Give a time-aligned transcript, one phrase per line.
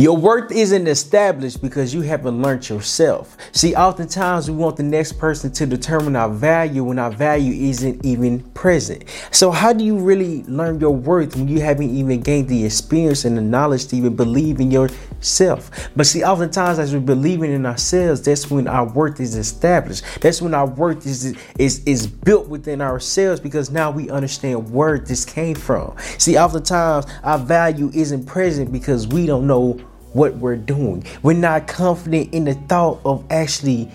[0.00, 3.36] Your worth isn't established because you haven't learned yourself.
[3.50, 8.04] See, oftentimes we want the next person to determine our value when our value isn't
[8.04, 9.02] even present.
[9.32, 13.24] So, how do you really learn your worth when you haven't even gained the experience
[13.24, 15.68] and the knowledge to even believe in yourself?
[15.96, 20.04] But see, oftentimes as we're believing in ourselves, that's when our worth is established.
[20.20, 25.00] That's when our worth is is is built within ourselves because now we understand where
[25.00, 25.96] this came from.
[26.18, 29.80] See, oftentimes our value isn't present because we don't know
[30.12, 31.04] what we're doing.
[31.22, 33.90] We're not confident in the thought of actually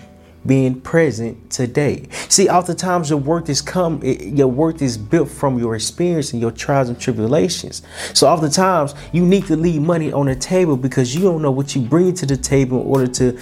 [0.46, 2.06] being present today.
[2.28, 6.42] See, oftentimes your worth is come, eh, your worth is built from your experience and
[6.42, 7.82] your trials and tribulations.
[8.12, 11.74] So oftentimes you need to leave money on the table because you don't know what
[11.74, 13.38] you bring to the table in order to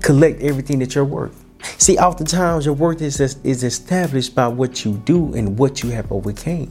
[0.00, 1.44] collect everything that you're worth.
[1.78, 6.10] See, oftentimes your worth is is established by what you do and what you have
[6.10, 6.70] overcame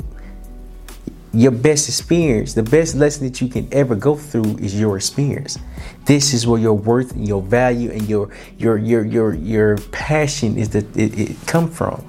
[1.34, 5.60] your best experience, the best lesson that you can ever go through is your experience.
[6.06, 10.58] This is where your worth, and your value, and your your your your your passion
[10.58, 12.04] is that it, it come from.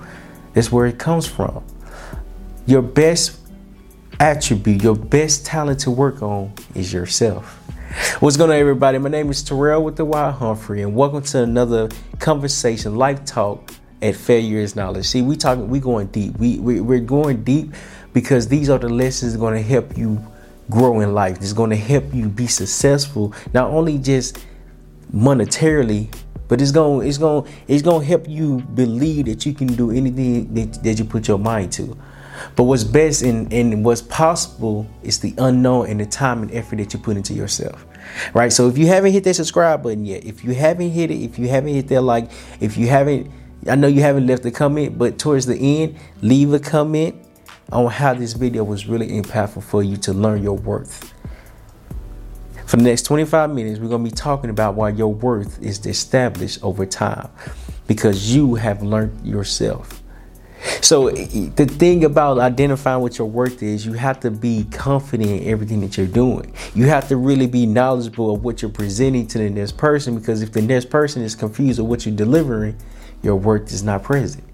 [0.54, 1.62] That's where it comes from.
[2.66, 3.38] Your best
[4.18, 7.56] attribute, your best talent to work on is yourself.
[8.20, 8.98] What's going on, everybody?
[8.98, 11.88] My name is Terryl with the Wild Humphrey, and welcome to another
[12.20, 15.06] conversation, life talk at Failure is Knowledge.
[15.06, 16.38] See, we talking, we going deep.
[16.38, 17.74] We, we we're going deep
[18.12, 20.24] because these are the lessons going to help you
[20.68, 21.38] grow in life.
[21.38, 24.44] It's going to help you be successful, not only just
[25.14, 26.12] monetarily,
[26.48, 29.90] but it's going it's going it's going to help you believe that you can do
[29.90, 31.96] anything that, that you put your mind to.
[32.56, 36.76] But what's best and, and what's possible is the unknown and the time and effort
[36.76, 37.84] that you put into yourself.
[38.32, 38.50] Right?
[38.52, 41.38] So if you haven't hit that subscribe button yet, if you haven't hit it, if
[41.38, 42.30] you haven't hit that like,
[42.60, 43.30] if you haven't
[43.68, 47.14] I know you haven't left a comment, but towards the end, leave a comment
[47.72, 51.14] on how this video was really impactful for you to learn your worth.
[52.66, 55.84] For the next 25 minutes, we're going to be talking about why your worth is
[55.86, 57.28] established over time
[57.86, 60.00] because you have learned yourself.
[60.82, 65.48] So, the thing about identifying what your worth is, you have to be confident in
[65.48, 66.54] everything that you're doing.
[66.74, 70.42] You have to really be knowledgeable of what you're presenting to the next person because
[70.42, 72.76] if the next person is confused of what you're delivering,
[73.22, 74.44] your worth is not present.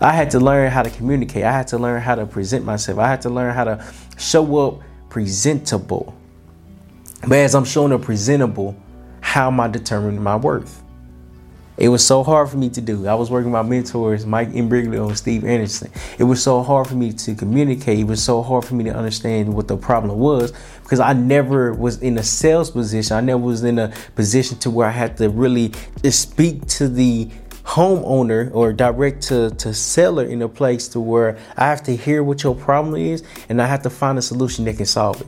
[0.00, 1.44] I had to learn how to communicate.
[1.44, 2.98] I had to learn how to present myself.
[2.98, 3.84] I had to learn how to
[4.18, 6.14] show up presentable.
[7.22, 8.76] But as I'm showing up presentable,
[9.20, 10.82] how am I determining my worth?
[11.76, 13.08] It was so hard for me to do.
[13.08, 15.90] I was working with my mentors, Mike Imbriglio and Steve Anderson.
[16.18, 17.98] It was so hard for me to communicate.
[17.98, 20.52] It was so hard for me to understand what the problem was
[20.84, 23.16] because I never was in a sales position.
[23.16, 25.72] I never was in a position to where I had to really
[26.10, 27.28] speak to the
[27.64, 32.22] homeowner or direct to, to seller in a place to where I have to hear
[32.22, 35.26] what your problem is and I have to find a solution that can solve it.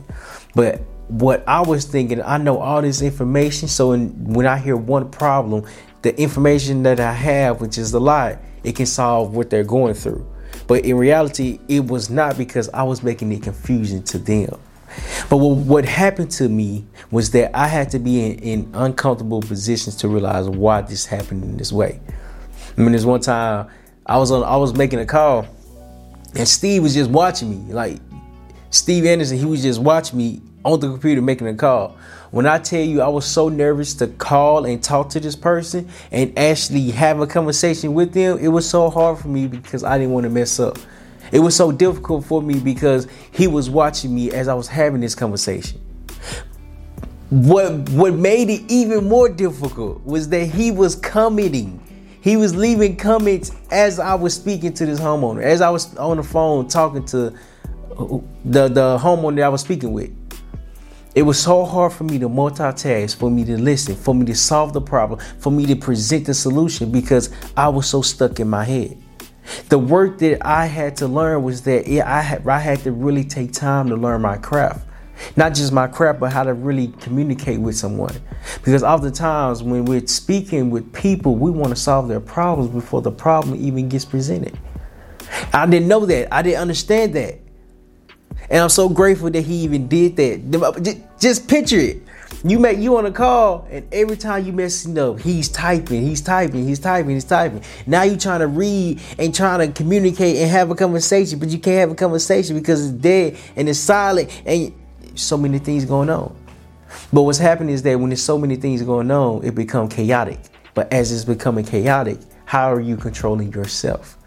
[0.55, 4.75] But what I was thinking, I know all this information, so in, when I hear
[4.75, 5.65] one problem,
[6.03, 9.93] the information that I have, which is a lot, it can solve what they're going
[9.93, 10.25] through.
[10.67, 14.59] But in reality, it was not because I was making it confusing to them.
[15.29, 19.95] But what, happened to me was that I had to be in, in uncomfortable positions
[19.97, 21.99] to realize why this happened in this way.
[22.77, 23.67] I mean, this one time
[24.05, 25.47] I was on, I was making a call,
[26.35, 27.73] and Steve was just watching me.
[27.73, 27.99] Like
[28.69, 31.97] Steve Anderson, he was just watching me on the computer making a call.
[32.29, 35.89] When I tell you I was so nervous to call and talk to this person
[36.11, 39.97] and actually have a conversation with them, it was so hard for me because I
[39.97, 40.77] didn't want to mess up.
[41.31, 45.01] It was so difficult for me because he was watching me as I was having
[45.01, 45.81] this conversation.
[47.29, 51.81] What what made it even more difficult was that he was commenting
[52.27, 56.17] he was leaving comments as I was speaking to this homeowner, as I was on
[56.17, 60.11] the phone talking to uh, the, the homeowner I was speaking with.
[61.15, 64.35] It was so hard for me to multitask, for me to listen, for me to
[64.35, 68.49] solve the problem, for me to present the solution because I was so stuck in
[68.49, 69.01] my head.
[69.69, 73.23] The work that I had to learn was that I had, I had to really
[73.23, 74.85] take time to learn my craft.
[75.35, 78.15] Not just my craft, but how to really communicate with someone.
[78.63, 83.11] Because oftentimes when we're speaking with people, we want to solve their problems before the
[83.11, 84.57] problem even gets presented.
[85.53, 86.33] I didn't know that.
[86.33, 87.39] I didn't understand that.
[88.49, 90.61] And I'm so grateful that he even did that.
[90.63, 91.97] Uh, just picture it.
[92.43, 96.21] You make you on a call, and every time you messing up, he's typing, he's
[96.21, 97.63] typing, he's typing, he's typing.
[97.87, 101.57] Now you're trying to read and trying to communicate and have a conversation, but you
[101.57, 104.71] can't have a conversation because it's dead and it's silent, and
[105.17, 106.35] so many things going on.
[107.11, 110.39] But what's happening is that when there's so many things going on, it becomes chaotic.
[110.73, 114.17] But as it's becoming chaotic, how are you controlling yourself?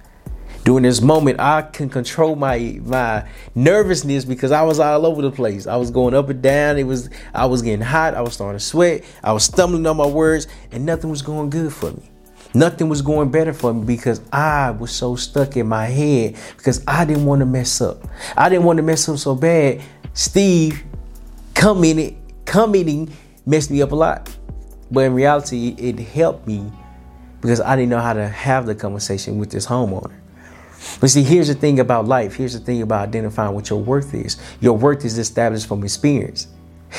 [0.65, 5.31] during this moment i can control my my nervousness because i was all over the
[5.31, 8.35] place i was going up and down it was i was getting hot i was
[8.35, 11.93] starting to sweat i was stumbling on my words and nothing was going good for
[11.93, 12.11] me
[12.53, 16.83] nothing was going better for me because i was so stuck in my head because
[16.87, 19.81] i didn't want to mess up i didn't want to mess up so bad
[20.15, 20.83] steve
[21.55, 23.13] commenting commenting
[23.47, 24.37] messed me up a lot
[24.91, 26.71] but in reality it helped me
[27.41, 30.21] because i didn't know how to have the conversation with this homeowner
[31.01, 32.35] but see, here's the thing about life.
[32.35, 34.37] Here's the thing about identifying what your worth is.
[34.61, 36.49] Your worth is established from experience.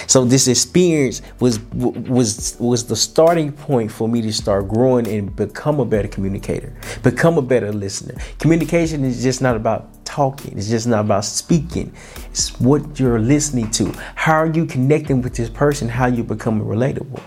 [0.08, 5.36] So this experience was was was the starting point for me to start growing and
[5.36, 6.74] become a better communicator,
[7.04, 8.16] become a better listener.
[8.40, 10.58] Communication is just not about talking.
[10.58, 11.94] It's just not about speaking.
[12.30, 13.92] It's what you're listening to.
[14.16, 15.88] How are you connecting with this person?
[15.88, 17.22] How you becoming relatable?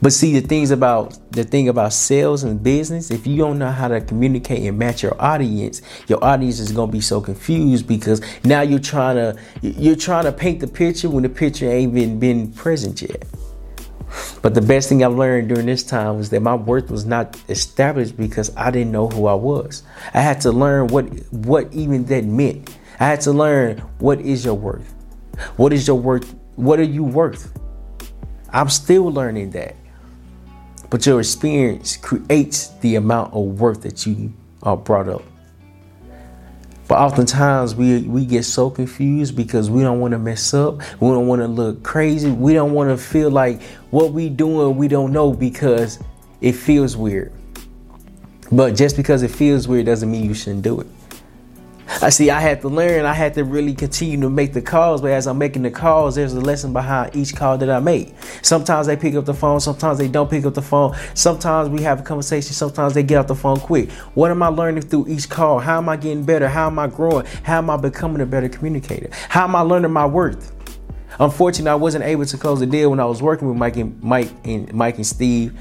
[0.00, 3.70] But see the things about the thing about sales and business, if you don't know
[3.70, 8.20] how to communicate and match your audience, your audience is gonna be so confused because
[8.44, 12.20] now you're trying to you're trying to paint the picture when the picture ain't even
[12.20, 13.24] been present yet.
[14.42, 17.40] But the best thing I learned during this time was that my worth was not
[17.48, 19.82] established because I didn't know who I was.
[20.14, 22.76] I had to learn what what even that meant.
[23.00, 24.94] I had to learn what is your worth.
[25.56, 26.34] What is your worth?
[26.54, 27.52] What are you worth?
[28.50, 29.76] I'm still learning that.
[30.88, 34.32] But your experience creates the amount of worth that you
[34.62, 35.22] are brought up.
[36.88, 40.78] But oftentimes we we get so confused because we don't want to mess up.
[41.00, 42.30] We don't want to look crazy.
[42.30, 43.60] We don't want to feel like
[43.90, 45.98] what we doing we don't know because
[46.40, 47.32] it feels weird.
[48.52, 50.86] But just because it feels weird doesn't mean you shouldn't do it.
[52.02, 55.00] I see I had to learn, I had to really continue to make the calls,
[55.00, 58.14] but as I'm making the calls, there's a lesson behind each call that I make.
[58.42, 60.96] Sometimes they pick up the phone, sometimes they don't pick up the phone.
[61.14, 63.90] Sometimes we have a conversation, sometimes they get off the phone quick.
[64.14, 65.58] What am I learning through each call?
[65.60, 66.48] How am I getting better?
[66.48, 67.24] How am I growing?
[67.44, 69.08] How am I becoming a better communicator?
[69.28, 70.54] How am I learning my worth?
[71.18, 74.02] Unfortunately, I wasn't able to close the deal when I was working with Mike and
[74.02, 75.58] Mike and Mike and Steve,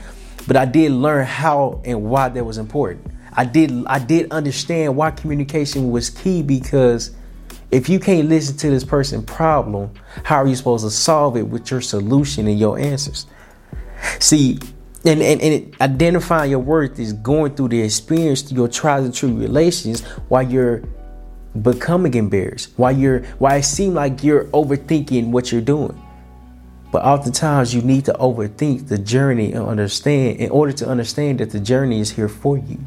[0.47, 3.14] but I did learn how and why that was important.
[3.35, 7.11] I did I did understand why communication was key because
[7.71, 9.91] if you can't listen to this person's problem,
[10.23, 13.25] how are you supposed to solve it with your solution and your answers?
[14.19, 14.59] See,
[15.03, 20.01] and, and, and identifying your worth is going through the experience, your trials and tribulations
[20.29, 20.83] while you're
[21.61, 26.01] becoming embarrassed, while you're why it seems like you're overthinking what you're doing.
[26.91, 31.51] But oftentimes you need to overthink the journey and understand in order to understand that
[31.51, 32.79] the journey is here for you.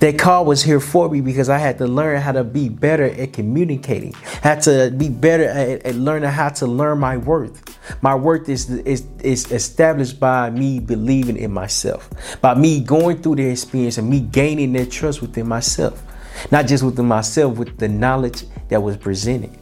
[0.00, 3.04] That call was here for me because I had to learn how to be better
[3.04, 4.12] at communicating.
[4.42, 7.78] Had to be better at, at learning how to learn my worth.
[8.02, 12.10] My worth is, is, is established by me believing in myself,
[12.40, 16.02] by me going through the experience and me gaining that trust within myself.
[16.50, 19.56] Not just within myself, with the knowledge that was presented.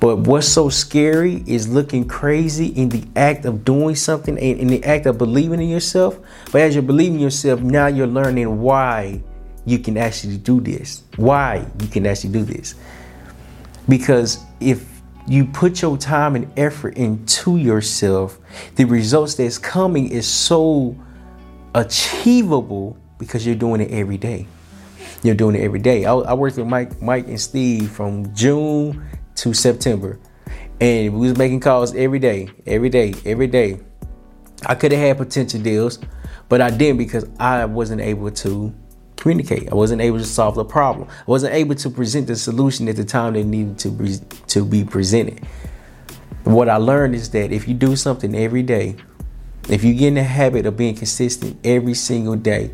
[0.00, 4.68] But what's so scary is looking crazy in the act of doing something and in
[4.68, 6.18] the act of believing in yourself.
[6.52, 9.20] But as you're believing in yourself, now you're learning why
[9.64, 11.02] you can actually do this.
[11.16, 12.76] Why you can actually do this.
[13.88, 14.86] Because if
[15.26, 18.38] you put your time and effort into yourself,
[18.76, 20.96] the results that's coming is so
[21.74, 24.46] achievable because you're doing it every day.
[25.24, 26.04] You're doing it every day.
[26.04, 29.04] I, I worked with Mike, Mike and Steve from June
[29.38, 30.18] to September.
[30.80, 33.80] And we was making calls every day, every day, every day.
[34.66, 35.98] I could have had potential deals,
[36.48, 38.74] but I didn't because I wasn't able to
[39.16, 39.70] communicate.
[39.70, 41.08] I wasn't able to solve the problem.
[41.08, 44.18] I wasn't able to present the solution at the time that needed to be
[44.48, 45.44] to be presented.
[46.44, 48.96] What I learned is that if you do something every day,
[49.68, 52.72] if you get in the habit of being consistent every single day,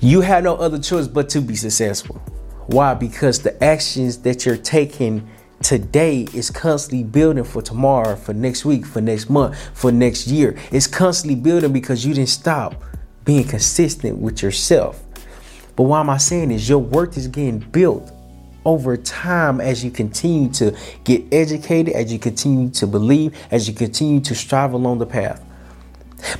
[0.00, 2.20] you have no other choice but to be successful.
[2.66, 2.94] Why?
[2.94, 5.28] Because the actions that you're taking
[5.62, 10.56] today is constantly building for tomorrow, for next week, for next month, for next year.
[10.70, 12.82] It's constantly building because you didn't stop
[13.24, 15.02] being consistent with yourself.
[15.76, 16.68] But why am I saying this?
[16.68, 18.12] Your worth is getting built
[18.64, 23.74] over time as you continue to get educated, as you continue to believe, as you
[23.74, 25.44] continue to strive along the path.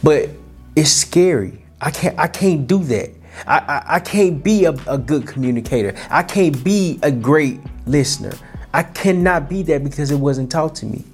[0.03, 0.31] But
[0.77, 1.65] it's scary.
[1.81, 3.11] I can't I can't do that.
[3.47, 5.95] I, I, can't be a, a good communicator.
[6.11, 8.33] I can't be a great listener.
[8.73, 11.05] I cannot be that because it wasn't taught to me.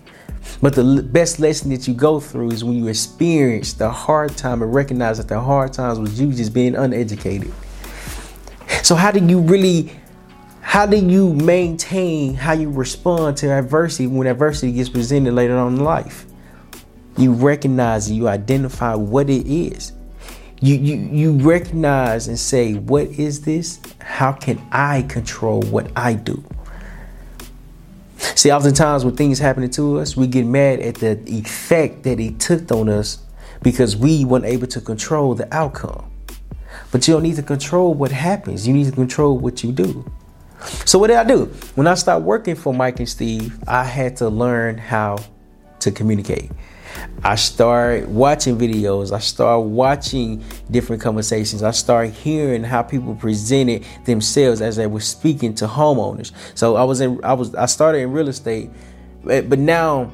[0.63, 4.63] But the best lesson that you go through is when you experience the hard time
[4.63, 7.53] and recognize that the hard times was you just being uneducated.
[8.83, 9.93] So how do you really
[10.61, 15.75] how do you maintain how you respond to adversity when adversity gets presented later on
[15.75, 16.27] in life?
[17.17, 19.93] You recognize and you identify what it is.
[20.63, 23.81] You, you recognize and say, what is this?
[24.01, 26.45] How can I control what I do?
[28.19, 32.39] See, oftentimes when things happening to us, we get mad at the effect that it
[32.39, 33.19] took on us
[33.63, 36.11] because we weren't able to control the outcome.
[36.93, 38.69] But you don't need to control what happens.
[38.69, 40.11] You need to control what you do.
[40.85, 41.47] So what did I do?
[41.75, 45.19] When I started working for Mike and Steve, I had to learn how
[45.81, 46.51] to communicate.
[47.23, 49.13] I started watching videos.
[49.13, 51.63] I started watching different conversations.
[51.63, 56.33] I started hearing how people presented themselves as they were speaking to homeowners.
[56.55, 58.71] So I was in I was I started in real estate,
[59.25, 60.11] but now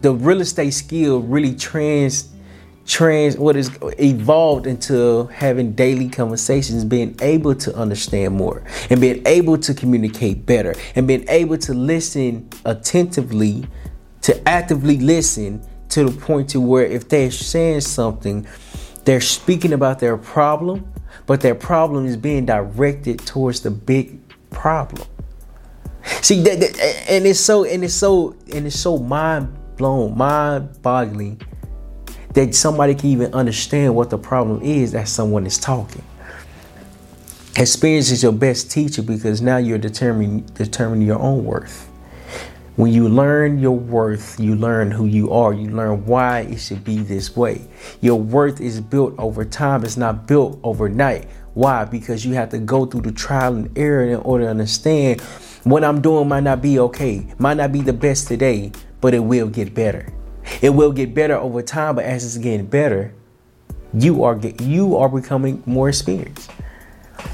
[0.00, 2.28] the real estate skill really trans
[2.86, 9.22] trans what is evolved into having daily conversations being able to understand more and being
[9.26, 13.64] able to communicate better and being able to listen attentively
[14.22, 18.46] to actively listen to the point to where if they're saying something
[19.04, 20.90] they're speaking about their problem
[21.26, 24.18] but their problem is being directed towards the big
[24.50, 25.06] problem
[26.22, 30.68] see that, that and it's so and it's so and it's so mind blown mind
[30.82, 31.40] boggling
[32.34, 36.02] that somebody can even understand what the problem is that someone is talking.
[37.56, 41.89] Experience is your best teacher because now you're determining determining your own worth.
[42.76, 45.52] When you learn your worth, you learn who you are.
[45.52, 47.66] You learn why it should be this way.
[48.00, 49.84] Your worth is built over time.
[49.84, 51.28] It's not built overnight.
[51.54, 51.84] Why?
[51.84, 55.20] Because you have to go through the trial and error in order to understand
[55.64, 59.18] what I'm doing might not be okay, might not be the best today, but it
[59.18, 60.12] will get better.
[60.62, 63.12] It will get better over time, but as it's getting better,
[63.92, 66.50] you are get, you are becoming more experienced.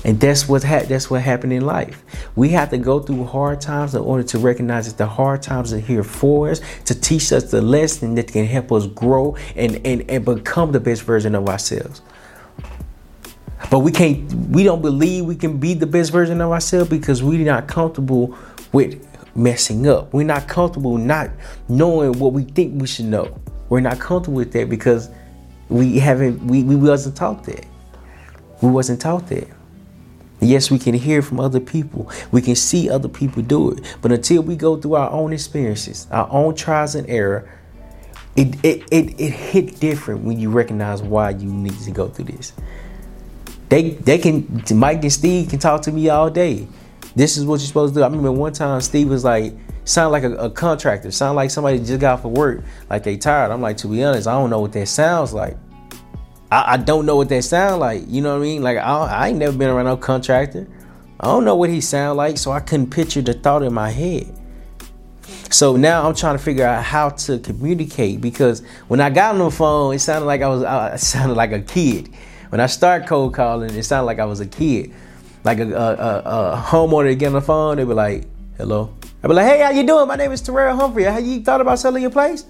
[0.05, 2.05] And that's what ha- that's what happened in life.
[2.37, 5.73] We have to go through hard times in order to recognize that the hard times
[5.73, 9.81] are here for us to teach us the lesson that can help us grow and,
[9.85, 12.03] and, and become the best version of ourselves.
[13.71, 17.23] But we can't we don't believe we can be the best version of ourselves because
[17.23, 18.37] we're not comfortable
[18.73, 19.03] with
[19.35, 20.13] messing up.
[20.13, 21.31] We're not comfortable not
[21.69, 23.39] knowing what we think we should know.
[23.69, 25.11] We're not comfortable with that because
[25.69, 27.67] we haven't we, we wasn't taught that.
[28.63, 29.49] We wasn't taught that.
[30.41, 32.11] Yes, we can hear from other people.
[32.31, 33.97] We can see other people do it.
[34.03, 37.51] But until we go through our own experiences, our own trials and error,
[38.37, 42.27] it, it, it, it hit different when you recognize why you need to go through
[42.27, 42.53] this.
[43.69, 46.69] They they can Mike and Steve can talk to me all day.
[47.17, 48.05] This is what you're supposed to do.
[48.05, 51.79] I remember one time Steve was like, sound like a, a contractor, sound like somebody
[51.79, 53.51] just got for work, like they tired.
[53.51, 55.57] I'm like, to be honest, I don't know what that sounds like.
[56.51, 58.05] I, I don't know what that sound like.
[58.09, 58.63] You know what I mean?
[58.63, 60.67] Like I, I ain't never been around no contractor.
[61.19, 63.91] I don't know what he sound like, so I couldn't picture the thought in my
[63.91, 64.33] head.
[65.51, 69.39] So now I'm trying to figure out how to communicate because when I got on
[69.39, 72.11] the phone, it sounded like I was I sounded like a kid.
[72.51, 74.93] When I start cold calling, it sounded like I was a kid
[75.47, 78.25] like a, a, a, a homeowner get on the phone, they be like,
[78.57, 78.93] hello.
[79.23, 80.09] I be like, hey, how you doing?
[80.09, 81.05] My name is Terryl Humphrey.
[81.05, 82.45] Have you thought about selling your place?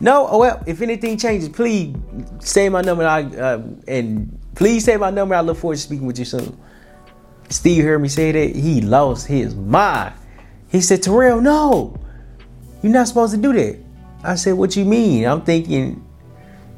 [0.00, 0.26] No?
[0.28, 1.94] Oh, well, if anything changes, please
[2.40, 5.34] say my number I, uh, and please say my number.
[5.34, 6.58] I look forward to speaking with you soon.
[7.48, 8.56] Steve heard me say that.
[8.56, 10.14] He lost his mind.
[10.68, 11.96] He said, Terryl, no,
[12.82, 13.78] you're not supposed to do that.
[14.22, 15.24] I said, what you mean?
[15.24, 16.04] I'm thinking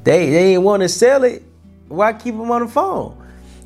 [0.04, 1.42] they, they didn't want to sell it.
[1.88, 3.16] Why keep them on the phone?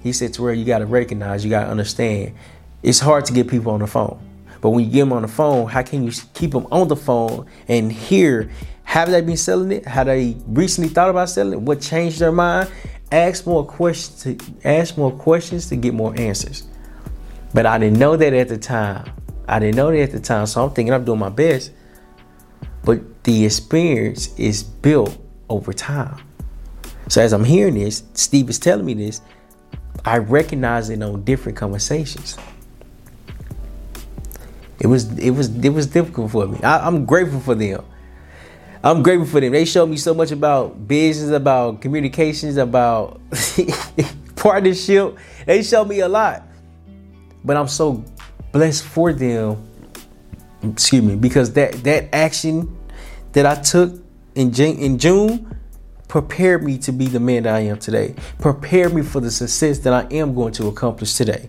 [0.03, 2.35] He said where you got to recognize, you got to understand,
[2.83, 4.21] it's hard to get people on the phone.
[4.61, 6.97] But when you get them on the phone, how can you keep them on the
[6.97, 8.51] phone and hear
[8.93, 9.87] have they been selling it?
[9.87, 11.61] Have they recently thought about selling it?
[11.63, 12.71] What changed their mind?
[13.11, 14.23] Ask more questions.
[14.25, 16.65] To, ask more questions to get more answers.
[17.55, 19.11] But I didn't know that at the time.
[19.49, 21.73] I didn't know that at the time, so I'm thinking I'm doing my best.
[22.85, 25.17] But the experience is built
[25.49, 26.23] over time.
[27.09, 29.23] So as I'm hearing this, Steve is telling me this.
[30.05, 32.37] I recognize it on different conversations.
[34.81, 36.61] It was it was it was difficult for me.
[36.63, 37.87] I, I'm grateful for them.
[38.85, 39.53] I'm grateful for them.
[39.53, 43.21] They showed me so much about business, about communications, about
[44.37, 45.17] partnership.
[45.47, 46.43] They showed me a lot.
[47.45, 48.05] But I'm so
[48.51, 49.69] blessed for them.
[50.63, 52.77] Excuse me, because that that action
[53.33, 53.95] that I took
[54.35, 55.57] in June, in June
[56.09, 59.79] prepared me to be the man that I am today, prepared me for the success
[59.81, 61.49] that I am going to accomplish today.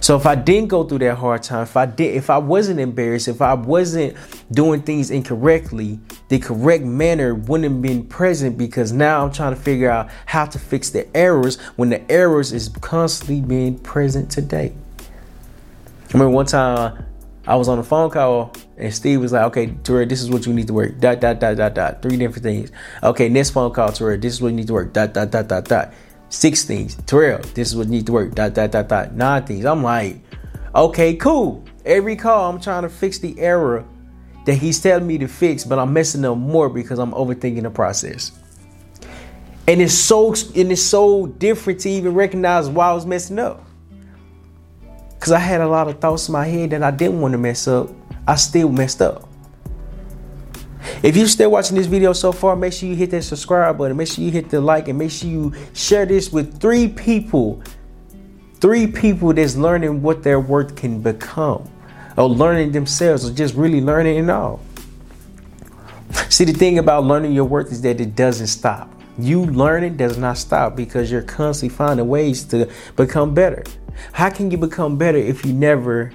[0.00, 2.80] So if I didn't go through that hard time, if I did, if I wasn't
[2.80, 4.16] embarrassed, if I wasn't
[4.50, 9.60] doing things incorrectly, the correct manner wouldn't have been present because now I'm trying to
[9.60, 14.72] figure out how to fix the errors when the errors is constantly being present today.
[14.98, 17.04] I remember one time
[17.46, 20.46] I was on a phone call and Steve was like, okay, Terryl, this is what
[20.46, 20.98] you need to work.
[20.98, 22.02] Dot, dot, dot, dot, dot.
[22.02, 22.72] Three different things.
[23.02, 24.92] Okay, next phone call, Terryl, this is what you need to work.
[24.92, 25.94] Dot, dot, dot, dot, dot.
[26.30, 26.96] Six things.
[26.96, 28.34] Terryl, this is what needs to work.
[28.34, 29.14] Dot, dot, dot, dot.
[29.14, 29.64] Nine things.
[29.64, 30.20] I'm like,
[30.74, 31.64] okay, cool.
[31.84, 33.86] Every call, I'm trying to fix the error
[34.44, 37.70] that he's telling me to fix, but I'm messing up more because I'm overthinking the
[37.70, 38.32] process.
[39.66, 43.62] And it's so and it's so different to even recognize why I was messing up.
[45.20, 47.38] Cause I had a lot of thoughts in my head that I didn't want to
[47.38, 47.90] mess up.
[48.26, 49.27] I still messed up.
[51.00, 53.96] If you're still watching this video so far, make sure you hit that subscribe button.
[53.96, 57.62] Make sure you hit the like and make sure you share this with three people.
[58.54, 61.70] Three people that's learning what their worth can become.
[62.16, 64.60] Or learning themselves or just really learning it all.
[66.28, 68.92] See, the thing about learning your worth is that it doesn't stop.
[69.18, 73.62] You learning does not stop because you're constantly finding ways to become better.
[74.12, 76.12] How can you become better if you never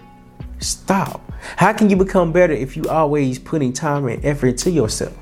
[0.64, 1.32] stop?
[1.58, 5.18] How can you become better if you always putting time and effort into yourself?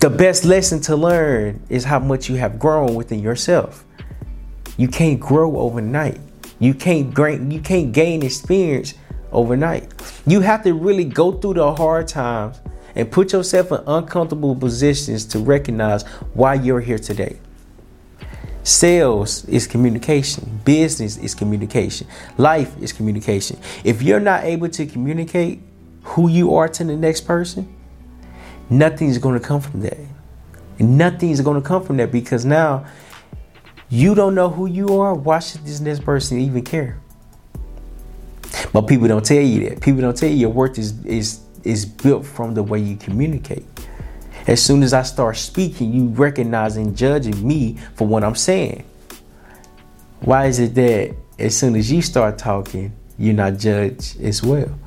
[0.00, 3.84] The best lesson to learn is how much you have grown within yourself.
[4.76, 6.20] You can't grow overnight.
[6.58, 8.94] You can't gain you can't gain experience
[9.32, 9.92] overnight.
[10.26, 12.60] You have to really go through the hard times
[12.94, 16.02] and put yourself in uncomfortable positions to recognize
[16.34, 17.38] why you're here today.
[18.66, 20.60] Sales is communication.
[20.64, 22.08] Business is communication.
[22.36, 23.60] Life is communication.
[23.84, 25.60] If you're not able to communicate
[26.02, 27.72] who you are to the next person,
[28.68, 29.96] nothing's going to come from that.
[30.80, 32.84] Nothing's going to come from that because now
[33.88, 35.14] you don't know who you are.
[35.14, 36.98] Why should this next person even care?
[38.72, 39.80] But people don't tell you that.
[39.80, 43.64] People don't tell you your worth is is is built from the way you communicate.
[44.46, 48.84] As soon as I start speaking, you recognize and judging me for what I'm saying.
[50.20, 54.78] Why is it that as soon as you start talking, you're not judged as well?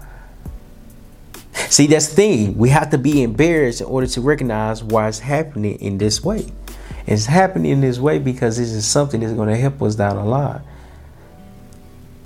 [1.54, 2.58] See, that's the thing.
[2.58, 6.52] We have to be embarrassed in order to recognize why it's happening in this way.
[7.06, 10.16] It's happening in this way because this is something that's going to help us down
[10.16, 10.62] the line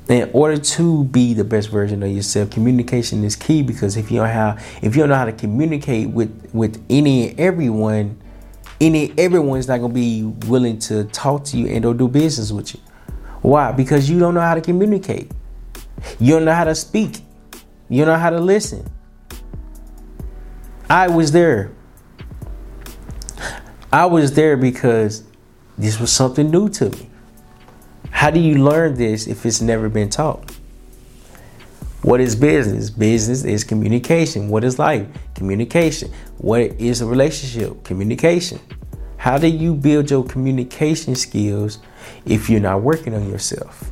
[0.10, 4.18] in order to be the best version of yourself communication is key because if you
[4.18, 8.22] don't have if you don't know how to communicate with with any and everyone
[8.84, 12.52] any everyone's not going to be willing to talk to you and or do business
[12.52, 12.82] with you.
[13.42, 13.72] Why?
[13.72, 15.32] Because you don't know how to communicate.
[16.20, 17.22] You don't know how to speak.
[17.90, 18.86] You don't know how to listen.
[20.90, 21.72] I was there.
[23.92, 25.24] I was there because
[25.78, 27.10] this was something new to me
[28.24, 30.50] how do you learn this if it's never been taught?
[32.04, 32.90] What is business?
[32.90, 34.48] Business is communication.
[34.48, 35.06] What is life?
[35.36, 36.10] Communication.
[36.38, 37.84] What is a relationship?
[37.84, 38.62] Communication.
[39.18, 41.80] How do you build your communication skills
[42.26, 43.92] if you're not working on yourself?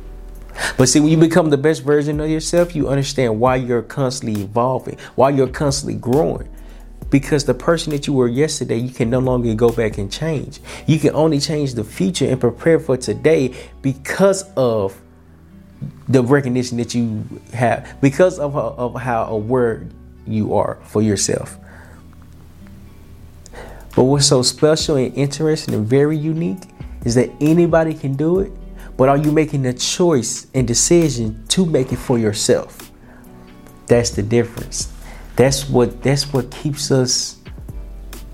[0.78, 4.40] But see, when you become the best version of yourself, you understand why you're constantly
[4.40, 6.48] evolving, why you're constantly growing
[7.12, 10.60] because the person that you were yesterday, you can no longer go back and change.
[10.86, 14.98] You can only change the future and prepare for today because of
[16.08, 17.22] the recognition that you
[17.52, 19.86] have, because of, of how aware
[20.26, 21.58] you are for yourself.
[23.94, 26.62] But what's so special and interesting and very unique
[27.04, 28.50] is that anybody can do it,
[28.96, 32.90] but are you making the choice and decision to make it for yourself?
[33.86, 34.91] That's the difference.
[35.36, 37.38] That's what that's what keeps us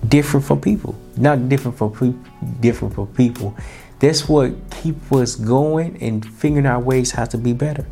[0.07, 0.95] different from people.
[1.17, 3.55] Not different from pe- different from people.
[3.99, 7.85] That's what keeps us going and figuring out ways how to be better.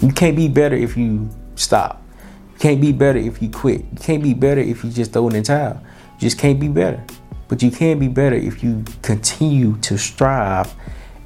[0.00, 2.02] You can't be better if you stop.
[2.52, 3.80] You can't be better if you quit.
[3.92, 5.80] You can't be better if you just throw in the towel.
[6.14, 7.02] You just can't be better.
[7.48, 10.72] But you can be better if you continue to strive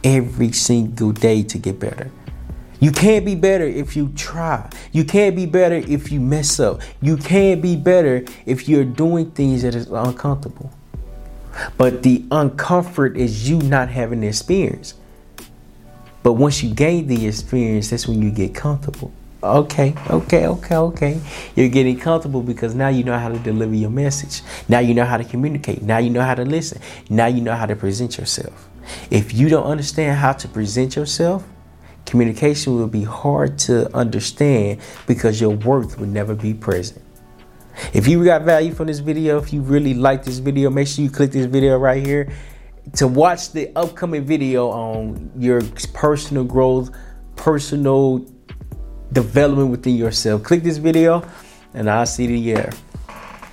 [0.03, 2.11] every single day to get better.
[2.85, 4.69] You can't be better if you try.
[4.93, 6.83] You can't be better if you mess up.
[7.01, 10.71] You can't be better if you're doing things that is uncomfortable.
[11.79, 14.93] But the uncomfort is you not having the experience.
[16.23, 19.11] But once you gain the experience, that's when you get comfortable.
[19.43, 21.21] Okay, okay, okay, okay.
[21.57, 24.43] You're getting comfortable because now you know how to deliver your message.
[24.69, 25.81] Now you know how to communicate.
[25.81, 26.83] Now you know how to listen.
[27.09, 28.69] Now you know how to present yourself.
[29.11, 31.45] If you don't understand how to present yourself,
[32.07, 37.03] communication will be hard to understand because your worth will never be present.
[37.93, 41.05] If you got value from this video, if you really like this video, make sure
[41.05, 42.33] you click this video right here
[42.97, 45.63] to watch the upcoming video on your
[45.93, 46.91] personal growth,
[47.37, 48.25] personal
[49.13, 50.43] development within yourself.
[50.43, 51.27] Click this video
[51.73, 52.71] and I'll see you there.